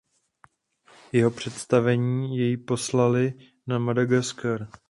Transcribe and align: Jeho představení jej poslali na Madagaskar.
Jeho 1.11 1.31
představení 1.31 2.37
jej 2.37 2.57
poslali 2.57 3.33
na 3.67 3.79
Madagaskar. 3.79 4.67